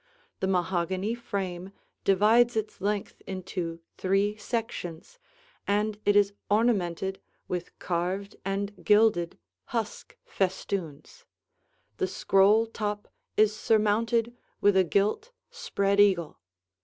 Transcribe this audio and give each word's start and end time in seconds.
The 0.39 0.47
mahogany 0.47 1.13
frame 1.13 1.73
divides 2.03 2.55
its 2.55 2.81
length 2.81 3.21
into 3.27 3.81
three 3.99 4.35
sections, 4.35 5.19
and 5.67 5.99
it 6.05 6.15
is 6.15 6.33
ornamented 6.49 7.21
with 7.47 7.77
carved 7.77 8.35
and 8.43 8.83
gilded 8.83 9.37
husk 9.65 10.17
festoons; 10.25 11.23
the 11.97 12.07
scroll 12.07 12.65
top 12.65 13.09
is 13.37 13.55
surmounted 13.55 14.35
with 14.59 14.75
a 14.75 14.83
gilt 14.83 15.29
spread 15.51 15.99
eagle. 15.99 16.39